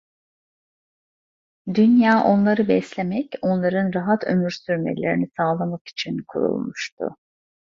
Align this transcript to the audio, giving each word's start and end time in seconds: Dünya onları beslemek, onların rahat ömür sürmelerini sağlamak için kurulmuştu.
Dünya 1.73 2.23
onları 2.23 2.67
beslemek, 2.67 3.33
onların 3.41 3.93
rahat 3.93 4.23
ömür 4.23 4.51
sürmelerini 4.51 5.29
sağlamak 5.37 5.87
için 5.87 6.23
kurulmuştu. 6.27 7.15